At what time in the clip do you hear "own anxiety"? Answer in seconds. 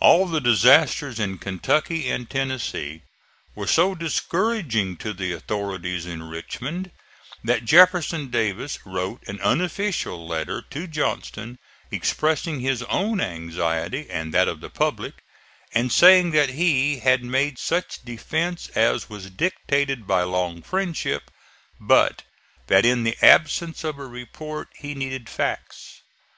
12.82-14.10